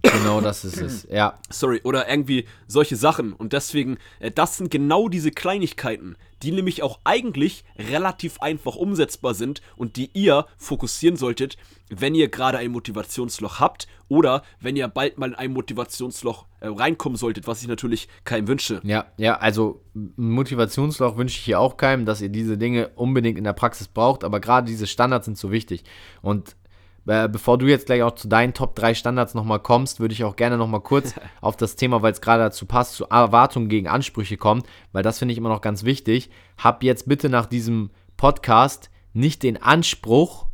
[0.01, 1.37] Genau das ist es, ja.
[1.49, 3.33] Sorry, oder irgendwie solche Sachen.
[3.33, 9.33] Und deswegen, äh, das sind genau diese Kleinigkeiten, die nämlich auch eigentlich relativ einfach umsetzbar
[9.33, 11.57] sind und die ihr fokussieren solltet,
[11.89, 16.67] wenn ihr gerade ein Motivationsloch habt oder wenn ihr bald mal in ein Motivationsloch äh,
[16.67, 18.81] reinkommen solltet, was ich natürlich keinem wünsche.
[18.83, 23.37] Ja, ja, also ein Motivationsloch wünsche ich hier auch keinem, dass ihr diese Dinge unbedingt
[23.37, 25.83] in der Praxis braucht, aber gerade diese Standards sind so wichtig.
[26.21, 26.55] Und
[27.05, 30.35] bevor du jetzt gleich auch zu deinen Top 3 Standards nochmal kommst, würde ich auch
[30.35, 34.37] gerne nochmal kurz auf das Thema, weil es gerade dazu passt, zu Erwartungen gegen Ansprüche
[34.37, 36.29] kommen, weil das finde ich immer noch ganz wichtig.
[36.57, 40.47] Hab jetzt bitte nach diesem Podcast nicht den Anspruch,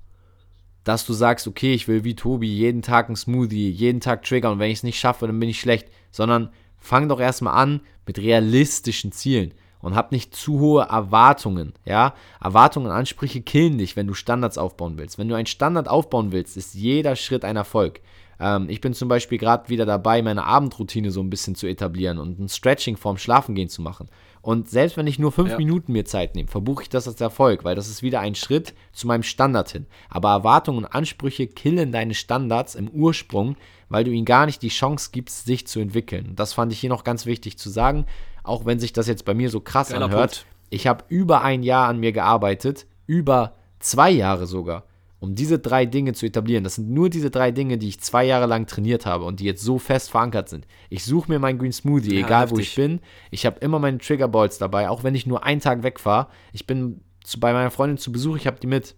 [0.83, 4.51] dass du sagst, okay, ich will wie Tobi jeden Tag einen Smoothie, jeden Tag Trigger
[4.51, 7.81] und wenn ich es nicht schaffe, dann bin ich schlecht, sondern fang doch erstmal an
[8.05, 11.73] mit realistischen Zielen und hab nicht zu hohe Erwartungen.
[11.85, 15.17] Ja, Erwartungen und Ansprüche killen dich, wenn du Standards aufbauen willst.
[15.17, 18.01] Wenn du einen Standard aufbauen willst, ist jeder Schritt ein Erfolg.
[18.39, 22.19] Ähm, ich bin zum Beispiel gerade wieder dabei, meine Abendroutine so ein bisschen zu etablieren
[22.19, 24.09] und ein Stretching vorm Schlafengehen zu machen.
[24.41, 25.57] Und selbst wenn ich nur fünf ja.
[25.57, 28.73] Minuten mir Zeit nehme, verbuche ich das als Erfolg, weil das ist wieder ein Schritt
[28.93, 29.87] zu meinem Standard hin.
[30.09, 33.57] Aber Erwartungen und Ansprüche killen deine Standards im Ursprung,
[33.89, 36.33] weil du ihnen gar nicht die Chance gibst, sich zu entwickeln.
[36.35, 38.05] Das fand ich hier noch ganz wichtig zu sagen
[38.47, 40.45] auch wenn sich das jetzt bei mir so krass Geiler anhört, Punkt.
[40.69, 44.83] ich habe über ein Jahr an mir gearbeitet, über zwei Jahre sogar,
[45.19, 46.63] um diese drei Dinge zu etablieren.
[46.63, 49.45] Das sind nur diese drei Dinge, die ich zwei Jahre lang trainiert habe und die
[49.45, 50.67] jetzt so fest verankert sind.
[50.89, 52.57] Ich suche mir meinen Green Smoothie, ja, egal heftig.
[52.57, 52.99] wo ich bin.
[53.31, 56.27] Ich habe immer meine Trigger Balls dabei, auch wenn ich nur einen Tag wegfahre.
[56.53, 58.95] Ich bin zu, bei meiner Freundin zu Besuch, ich habe die mit.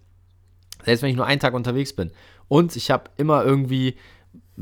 [0.84, 2.10] Selbst wenn ich nur einen Tag unterwegs bin.
[2.48, 3.96] Und ich habe immer irgendwie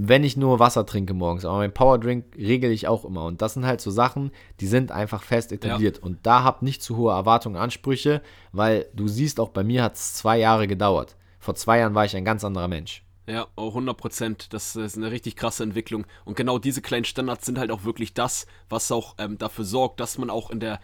[0.00, 1.44] wenn ich nur Wasser trinke morgens.
[1.44, 3.24] Aber mein Powerdrink regel ich auch immer.
[3.24, 4.30] Und das sind halt so Sachen,
[4.60, 5.98] die sind einfach fest etabliert.
[5.98, 6.02] Ja.
[6.04, 9.96] Und da hab nicht zu hohe Erwartungen, Ansprüche, weil du siehst, auch bei mir hat
[9.96, 11.16] es zwei Jahre gedauert.
[11.40, 13.02] Vor zwei Jahren war ich ein ganz anderer Mensch.
[13.26, 14.52] Ja, oh, 100 Prozent.
[14.52, 16.06] Das ist eine richtig krasse Entwicklung.
[16.24, 19.98] Und genau diese kleinen Standards sind halt auch wirklich das, was auch ähm, dafür sorgt,
[19.98, 20.78] dass man auch in der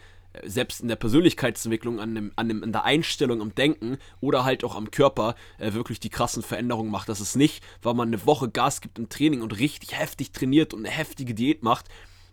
[0.44, 4.64] selbst in der Persönlichkeitsentwicklung, an, dem, an, dem, an der Einstellung, am Denken oder halt
[4.64, 7.09] auch am Körper äh, wirklich die krassen Veränderungen macht.
[7.09, 10.75] Das ist nicht, weil man eine Woche Gas gibt im Training und richtig heftig trainiert
[10.75, 11.87] und eine heftige Diät macht,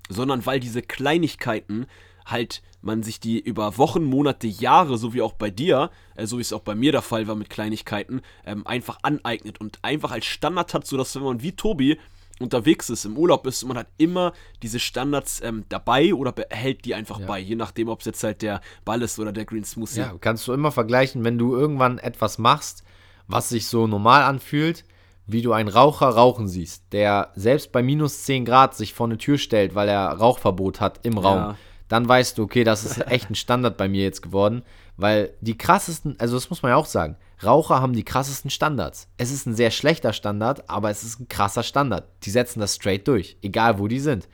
[0.09, 1.85] sondern weil diese Kleinigkeiten
[2.25, 6.37] halt man sich die über Wochen, Monate, Jahre, so wie auch bei dir, äh, so
[6.37, 10.11] wie es auch bei mir der Fall war mit Kleinigkeiten, ähm, einfach aneignet und einfach
[10.11, 11.99] als Standard hat, sodass wenn man wie Tobi
[12.41, 16.95] unterwegs ist, im Urlaub ist, man hat immer diese Standards ähm, dabei oder behält die
[16.95, 17.25] einfach ja.
[17.25, 19.99] bei, je nachdem, ob es jetzt halt der Ball ist oder der Green Smoothie.
[19.99, 22.83] Ja, kannst du immer vergleichen, wenn du irgendwann etwas machst,
[23.27, 24.83] was sich so normal anfühlt,
[25.27, 29.17] wie du einen Raucher rauchen siehst, der selbst bei minus 10 Grad sich vor eine
[29.17, 31.37] Tür stellt, weil er Rauchverbot hat im Raum.
[31.37, 31.57] Ja.
[31.91, 34.61] Dann weißt du, okay, das ist echt ein Standard bei mir jetzt geworden,
[34.95, 39.09] weil die krassesten, also das muss man ja auch sagen, Raucher haben die krassesten Standards.
[39.17, 42.07] Es ist ein sehr schlechter Standard, aber es ist ein krasser Standard.
[42.23, 44.29] Die setzen das straight durch, egal wo die sind.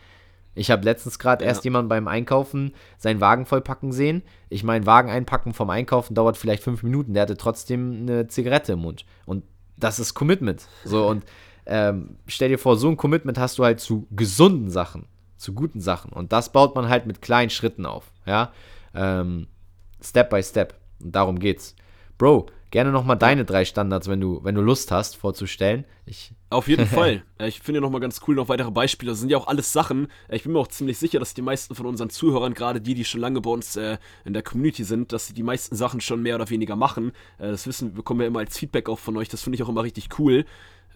[0.53, 1.49] Ich habe letztens gerade ja.
[1.49, 4.21] erst jemanden beim Einkaufen seinen Wagen vollpacken sehen.
[4.49, 7.15] Ich meine, Wagen einpacken vom Einkaufen dauert vielleicht fünf Minuten.
[7.15, 9.03] Der hatte trotzdem eine Zigarette im Mund.
[9.25, 9.43] Und
[9.77, 10.67] das ist Commitment.
[10.85, 11.23] So, und
[11.65, 15.81] ähm, stell dir vor, so ein Commitment hast du halt zu gesunden Sachen, zu guten
[15.81, 16.11] Sachen.
[16.11, 18.11] Und das baut man halt mit kleinen Schritten auf.
[18.25, 18.51] Ja,
[18.93, 19.47] ähm,
[20.01, 20.75] Step by Step.
[21.01, 21.75] Und darum geht's.
[22.17, 25.85] Bro, gerne nochmal deine drei Standards, wenn du, wenn du Lust hast, vorzustellen.
[26.05, 27.23] Ich Auf jeden Fall.
[27.39, 29.11] Ich finde nochmal ganz cool noch weitere Beispiele.
[29.11, 30.07] Das sind ja auch alles Sachen.
[30.27, 33.05] Ich bin mir auch ziemlich sicher, dass die meisten von unseren Zuhörern, gerade die, die
[33.05, 36.23] schon lange bei uns äh, in der Community sind, dass sie die meisten Sachen schon
[36.23, 37.11] mehr oder weniger machen.
[37.37, 39.29] Äh, das wissen, bekommen wir immer als Feedback auch von euch.
[39.29, 40.45] Das finde ich auch immer richtig cool.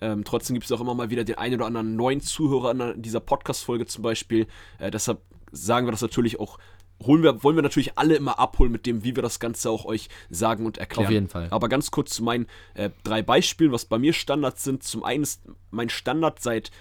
[0.01, 3.01] Ähm, trotzdem gibt es auch immer mal wieder den einen oder anderen neuen Zuhörer in
[3.01, 4.47] dieser Podcast-Folge zum Beispiel.
[4.79, 6.57] Äh, deshalb sagen wir das natürlich auch
[7.05, 9.85] holen wir, wollen wir natürlich alle immer abholen mit dem, wie wir das Ganze auch
[9.85, 11.07] euch sagen und erklären.
[11.07, 11.47] Auf jeden Fall.
[11.49, 14.83] Aber ganz kurz zu meinen äh, drei Beispielen, was bei mir Standards sind.
[14.83, 16.71] Zum einen ist mein Standard seit,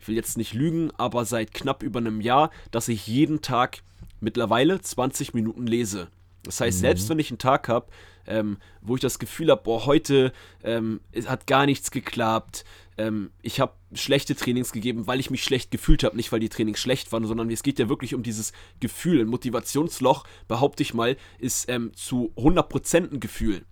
[0.00, 3.82] ich will jetzt nicht lügen, aber seit knapp über einem Jahr, dass ich jeden Tag
[4.20, 6.08] mittlerweile 20 Minuten lese.
[6.42, 6.80] Das heißt, mhm.
[6.80, 7.86] selbst wenn ich einen Tag habe,
[8.26, 12.64] ähm, wo ich das Gefühl habe, boah, heute ähm, hat gar nichts geklappt,
[13.00, 16.48] ähm, ich habe schlechte Trainings gegeben, weil ich mich schlecht gefühlt habe, nicht weil die
[16.48, 19.20] Trainings schlecht waren, sondern es geht ja wirklich um dieses Gefühl.
[19.20, 23.64] Ein Motivationsloch, behaupte ich mal, ist ähm, zu 100% ein Gefühl.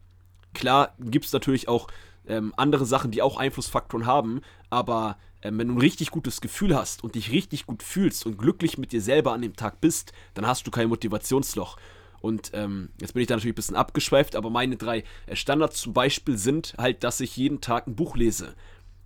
[0.55, 1.89] Klar gibt es natürlich auch
[2.27, 6.75] ähm, andere Sachen, die auch Einflussfaktoren haben, aber ähm, wenn du ein richtig gutes Gefühl
[6.75, 10.13] hast und dich richtig gut fühlst und glücklich mit dir selber an dem Tag bist,
[10.35, 11.77] dann hast du kein Motivationsloch.
[12.21, 15.81] Und ähm, jetzt bin ich da natürlich ein bisschen abgeschweift, aber meine drei äh, Standards
[15.81, 18.55] zum Beispiel sind halt, dass ich jeden Tag ein Buch lese.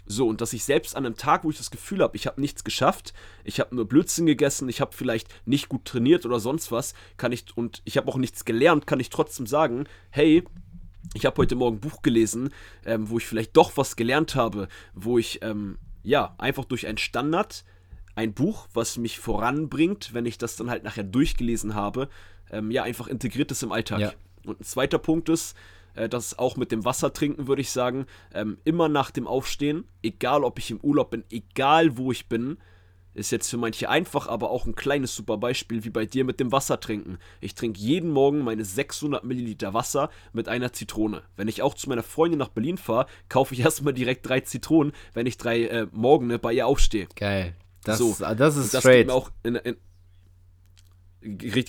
[0.05, 2.41] So, und dass ich selbst an einem Tag, wo ich das Gefühl habe, ich habe
[2.41, 6.73] nichts geschafft, ich habe nur Blödsinn gegessen, ich habe vielleicht nicht gut trainiert oder sonst
[6.73, 10.45] was, kann ich, und ich habe auch nichts gelernt, kann ich trotzdem sagen, hey,
[11.15, 12.51] ich habe heute Morgen ein Buch gelesen,
[12.85, 16.99] ähm, wo ich vielleicht doch was gelernt habe, wo ich ähm, ja, einfach durch einen
[16.99, 17.65] Standard,
[18.15, 22.09] ein Buch, was mich voranbringt, wenn ich das dann halt nachher durchgelesen habe,
[22.53, 24.01] ähm, ja, einfach integriert ist im Alltag.
[24.01, 24.13] Ja.
[24.45, 25.57] Und ein zweiter Punkt ist,
[25.95, 29.85] äh, das auch mit dem Wasser trinken, würde ich sagen, ähm, immer nach dem Aufstehen,
[30.03, 32.59] egal ob ich im Urlaub bin, egal wo ich bin,
[33.15, 36.41] ist jetzt für manche einfach, aber auch ein kleines super Beispiel wie bei dir mit
[36.41, 37.19] dem Wasser trinken.
[37.41, 41.23] Ich trinke jeden Morgen meine 600 Milliliter Wasser mit einer Zitrone.
[41.37, 44.93] Wenn ich auch zu meiner Freundin nach Berlin fahre, kaufe ich erstmal direkt drei Zitronen,
[45.13, 47.07] wenn ich drei äh, Morgen bei ihr aufstehe.
[47.15, 47.55] Geil.
[47.85, 49.11] Das, so, das ist das straight.
[49.11, 49.77] auch in, in,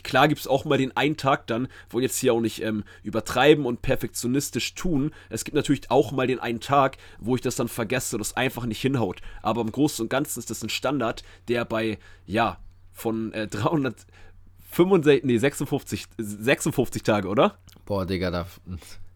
[0.04, 2.84] Klar gibt es auch mal den einen Tag dann, wo jetzt hier auch nicht ähm,
[3.04, 5.12] übertreiben und perfektionistisch tun.
[5.30, 8.66] Es gibt natürlich auch mal den einen Tag, wo ich das dann vergesse, das einfach
[8.66, 9.22] nicht hinhaut.
[9.42, 12.58] Aber im Großen und Ganzen ist das ein Standard, der bei, ja,
[12.92, 17.58] von äh, 365, nee, 56, 56 Tage, oder?
[17.86, 18.48] Boah, Digga, da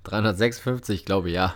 [0.03, 1.55] 356, glaube ich, ja.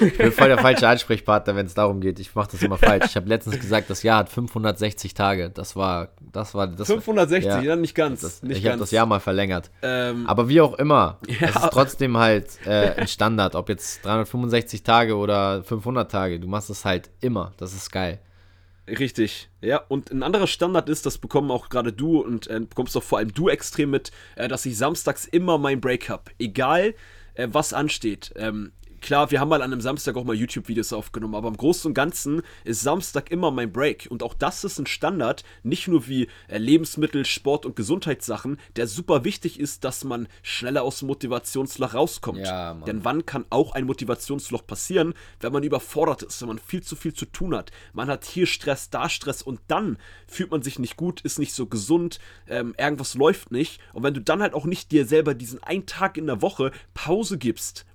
[0.00, 2.18] Ich bin voll der falsche Ansprechpartner, wenn es darum geht.
[2.18, 3.06] Ich mache das immer falsch.
[3.06, 5.50] Ich habe letztens gesagt, das Jahr hat 560 Tage.
[5.50, 8.22] Das war, das war, das 560, ja, ja nicht ganz.
[8.22, 9.70] Das, nicht ich habe das Jahr mal verlängert.
[9.82, 11.48] Ähm, Aber wie auch immer, ja.
[11.48, 13.54] es ist trotzdem halt äh, ein Standard.
[13.54, 17.52] Ob jetzt 365 Tage oder 500 Tage, du machst es halt immer.
[17.58, 18.20] Das ist geil.
[18.88, 19.82] Richtig, ja.
[19.88, 23.18] Und ein anderer Standard ist, das bekommen auch gerade du und äh, bekommst doch vor
[23.18, 26.24] allem du extrem mit, äh, dass ich samstags immer mein Break habe.
[26.38, 26.94] Egal,
[27.34, 28.32] äh, was ansteht.
[28.36, 31.88] Ähm, klar, wir haben mal an einem Samstag auch mal YouTube-Videos aufgenommen, aber im Großen
[31.88, 34.06] und Ganzen ist Samstag immer mein Break.
[34.10, 38.86] Und auch das ist ein Standard, nicht nur wie äh, Lebensmittel, Sport und Gesundheitssachen, der
[38.86, 42.38] super wichtig ist, dass man schneller aus dem Motivationsloch rauskommt.
[42.38, 46.82] Ja, Denn wann kann auch ein Motivationsloch passieren, wenn man überfordert ist, wenn man viel
[46.82, 47.70] zu viel zu tun hat.
[47.92, 51.54] Man hat hier Stress, da Stress und dann fühlt man sich nicht gut, ist nicht
[51.54, 53.80] so gesund, ähm, irgendwas läuft nicht.
[53.92, 56.72] Und wenn du dann halt auch nicht dir selber diesen einen Tag in der Woche
[56.94, 57.86] Pause gibst,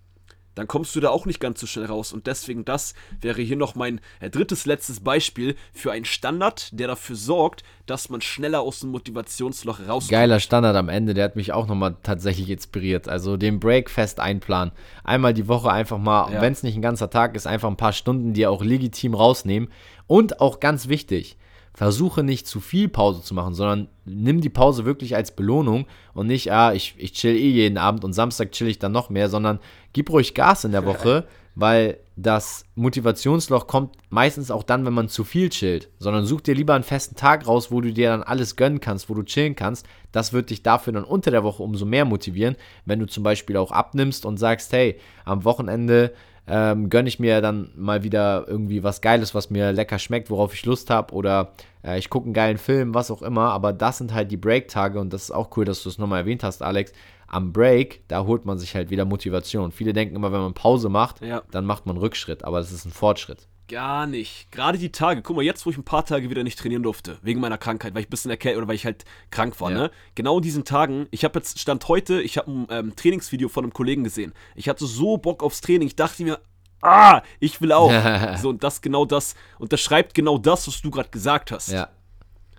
[0.56, 2.13] dann kommst du da auch nicht ganz so schnell raus.
[2.13, 6.88] Und deswegen das wäre hier noch mein äh, drittes, letztes Beispiel für einen Standard, der
[6.88, 10.12] dafür sorgt, dass man schneller aus dem Motivationsloch rauskommt.
[10.12, 13.08] Geiler Standard am Ende, der hat mich auch nochmal tatsächlich inspiriert.
[13.08, 14.74] Also den Break fest einplanen.
[15.04, 16.41] Einmal die Woche einfach mal, ja.
[16.41, 19.70] wenn es nicht ein ganzer Tag ist, einfach ein paar Stunden, die auch legitim rausnehmen.
[20.08, 21.38] Und auch ganz wichtig,
[21.75, 26.27] versuche nicht zu viel Pause zu machen, sondern nimm die Pause wirklich als Belohnung und
[26.27, 29.29] nicht, ah, ich, ich chill eh jeden Abend und Samstag chill ich dann noch mehr,
[29.29, 29.59] sondern
[29.91, 35.09] gib ruhig Gas in der Woche, weil das Motivationsloch kommt meistens auch dann, wenn man
[35.09, 38.23] zu viel chillt, sondern such dir lieber einen festen Tag raus, wo du dir dann
[38.23, 39.85] alles gönnen kannst, wo du chillen kannst.
[40.13, 43.57] Das wird dich dafür dann unter der Woche umso mehr motivieren, wenn du zum Beispiel
[43.57, 46.13] auch abnimmst und sagst, hey, am Wochenende
[46.47, 50.53] ähm, gönne ich mir dann mal wieder irgendwie was Geiles, was mir lecker schmeckt, worauf
[50.53, 51.51] ich Lust habe oder
[51.84, 53.51] äh, ich gucke einen geilen Film, was auch immer.
[53.51, 56.21] Aber das sind halt die Break-Tage und das ist auch cool, dass du es nochmal
[56.21, 56.91] erwähnt hast, Alex.
[57.27, 59.71] Am Break, da holt man sich halt wieder Motivation.
[59.71, 61.41] Viele denken immer, wenn man Pause macht, ja.
[61.49, 63.47] dann macht man Rückschritt, aber das ist ein Fortschritt.
[63.67, 64.51] Gar nicht.
[64.51, 65.21] Gerade die Tage.
[65.23, 67.95] Guck mal, jetzt, wo ich ein paar Tage wieder nicht trainieren durfte, wegen meiner Krankheit,
[67.95, 69.78] weil ich ein bisschen erkältet oder weil ich halt krank war, ja.
[69.78, 69.91] ne?
[70.13, 73.63] Genau in diesen Tagen, ich habe jetzt, Stand heute, ich habe ein ähm, Trainingsvideo von
[73.63, 74.34] einem Kollegen gesehen.
[74.54, 75.88] Ich hatte so Bock aufs Training.
[75.88, 76.39] Ich dachte mir,
[76.82, 77.91] ah, ich will auch.
[78.38, 81.69] so, und das genau das unterschreibt genau das, was du gerade gesagt hast.
[81.69, 81.89] Ja.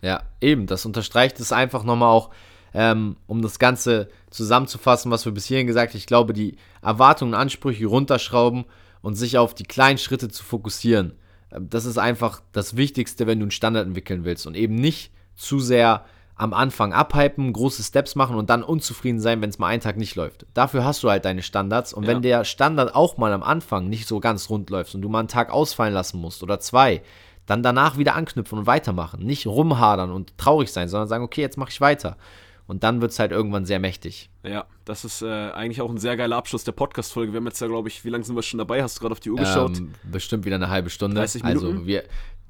[0.02, 2.30] Ja, eben, das unterstreicht es einfach nochmal auch,
[2.74, 5.98] ähm, um das Ganze zusammenzufassen, was wir bis hierhin gesagt haben.
[5.98, 8.66] Ich glaube, die Erwartungen und Ansprüche runterschrauben
[9.02, 11.12] und sich auf die kleinen Schritte zu fokussieren.
[11.52, 15.12] Ähm, das ist einfach das Wichtigste, wenn du einen Standard entwickeln willst und eben nicht
[15.34, 16.04] zu sehr
[16.38, 19.96] am Anfang abhypen, große Steps machen und dann unzufrieden sein, wenn es mal einen Tag
[19.96, 20.44] nicht läuft.
[20.52, 22.10] Dafür hast du halt deine Standards und ja.
[22.10, 25.20] wenn der Standard auch mal am Anfang nicht so ganz rund läuft und du mal
[25.20, 27.02] einen Tag ausfallen lassen musst oder zwei,
[27.46, 29.24] dann danach wieder anknüpfen und weitermachen.
[29.24, 32.18] Nicht rumhadern und traurig sein, sondern sagen, okay, jetzt mache ich weiter.
[32.66, 34.28] Und dann wird es halt irgendwann sehr mächtig.
[34.42, 37.32] Ja, das ist äh, eigentlich auch ein sehr geiler Abschluss der Podcast-Folge.
[37.32, 38.82] Wir haben jetzt ja, glaube ich, wie lange sind wir schon dabei?
[38.82, 39.78] Hast du gerade auf die Uhr geschaut?
[39.78, 41.16] Ähm, bestimmt wieder eine halbe Stunde.
[41.16, 41.66] 30 Minuten.
[41.66, 42.02] Also wir,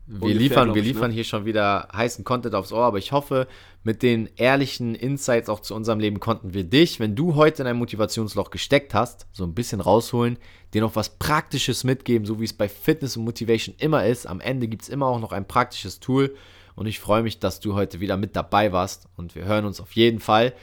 [0.06, 1.14] wir liefern, wir liefern ich, ne?
[1.14, 3.48] hier schon wieder heißen Content aufs Ohr, aber ich hoffe,
[3.82, 7.68] mit den ehrlichen Insights auch zu unserem Leben konnten wir dich, wenn du heute in
[7.68, 10.38] ein Motivationsloch gesteckt hast, so ein bisschen rausholen,
[10.74, 14.26] dir noch was Praktisches mitgeben, so wie es bei Fitness und Motivation immer ist.
[14.26, 16.34] Am Ende gibt es immer auch noch ein praktisches Tool
[16.76, 19.80] und ich freue mich, dass du heute wieder mit dabei warst und wir hören uns
[19.80, 20.54] auf jeden Fall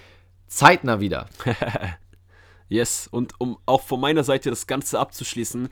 [0.47, 1.27] zeitnah wieder.
[2.69, 5.69] yes, und um auch von meiner Seite das Ganze abzuschließen,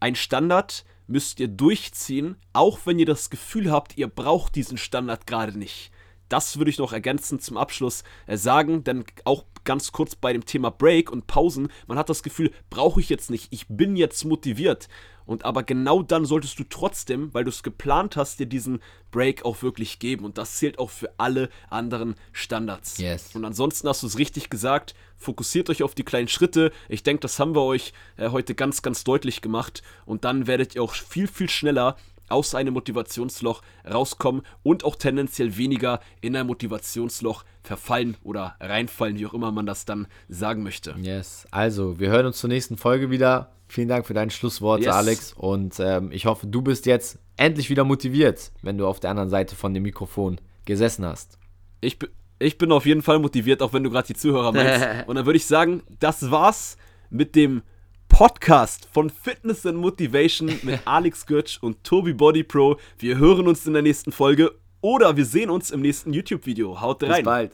[0.00, 5.26] ein Standard, müsst ihr durchziehen, auch wenn ihr das Gefühl habt, ihr braucht diesen Standard
[5.26, 5.90] gerade nicht.
[6.28, 10.44] Das würde ich noch ergänzend zum Abschluss äh, sagen, denn auch ganz kurz bei dem
[10.44, 14.24] Thema Break und Pausen, man hat das Gefühl, brauche ich jetzt nicht, ich bin jetzt
[14.24, 14.88] motiviert.
[15.26, 19.44] Und aber genau dann solltest du trotzdem, weil du es geplant hast, dir diesen Break
[19.44, 20.24] auch wirklich geben.
[20.24, 22.98] Und das zählt auch für alle anderen Standards.
[22.98, 23.34] Yes.
[23.34, 26.72] Und ansonsten hast du es richtig gesagt, fokussiert euch auf die kleinen Schritte.
[26.90, 29.82] Ich denke, das haben wir euch äh, heute ganz, ganz deutlich gemacht.
[30.04, 31.96] Und dann werdet ihr auch viel, viel schneller
[32.34, 39.26] aus einem Motivationsloch rauskommen und auch tendenziell weniger in ein Motivationsloch verfallen oder reinfallen, wie
[39.26, 40.94] auch immer man das dann sagen möchte.
[41.00, 43.52] Yes, also wir hören uns zur nächsten Folge wieder.
[43.68, 44.94] Vielen Dank für dein Schlusswort, yes.
[44.94, 45.32] Alex.
[45.32, 49.30] Und ähm, ich hoffe, du bist jetzt endlich wieder motiviert, wenn du auf der anderen
[49.30, 51.38] Seite von dem Mikrofon gesessen hast.
[51.80, 51.98] Ich,
[52.38, 54.86] ich bin auf jeden Fall motiviert, auch wenn du gerade die Zuhörer meinst.
[55.06, 56.76] Und dann würde ich sagen, das war's
[57.10, 57.62] mit dem
[58.14, 62.76] Podcast von Fitness and Motivation mit Alex Götsch und Tobi Body Pro.
[62.96, 66.80] Wir hören uns in der nächsten Folge oder wir sehen uns im nächsten YouTube-Video.
[66.80, 67.10] Haut rein.
[67.10, 67.50] Bis bald.